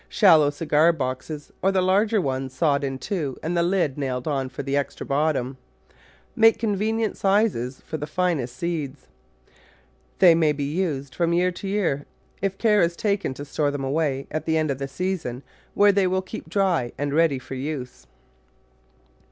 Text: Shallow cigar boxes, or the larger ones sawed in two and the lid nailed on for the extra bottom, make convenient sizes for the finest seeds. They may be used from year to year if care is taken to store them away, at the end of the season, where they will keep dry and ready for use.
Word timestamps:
Shallow 0.09 0.49
cigar 0.49 0.91
boxes, 0.93 1.51
or 1.61 1.71
the 1.71 1.79
larger 1.83 2.19
ones 2.19 2.55
sawed 2.55 2.83
in 2.83 2.97
two 2.97 3.37
and 3.43 3.55
the 3.55 3.61
lid 3.61 3.99
nailed 3.99 4.27
on 4.27 4.49
for 4.49 4.63
the 4.63 4.75
extra 4.75 5.05
bottom, 5.05 5.59
make 6.35 6.57
convenient 6.57 7.17
sizes 7.17 7.81
for 7.85 7.97
the 7.97 8.07
finest 8.07 8.57
seeds. 8.57 9.09
They 10.17 10.33
may 10.33 10.53
be 10.53 10.63
used 10.63 11.13
from 11.13 11.33
year 11.33 11.51
to 11.51 11.67
year 11.67 12.07
if 12.41 12.57
care 12.57 12.81
is 12.81 12.95
taken 12.95 13.35
to 13.35 13.45
store 13.45 13.69
them 13.69 13.83
away, 13.83 14.25
at 14.31 14.45
the 14.47 14.57
end 14.57 14.71
of 14.71 14.79
the 14.79 14.87
season, 14.87 15.43
where 15.75 15.91
they 15.91 16.07
will 16.07 16.23
keep 16.23 16.49
dry 16.49 16.93
and 16.97 17.13
ready 17.13 17.37
for 17.37 17.53
use. 17.53 18.07